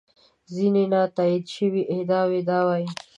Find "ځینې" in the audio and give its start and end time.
0.53-0.83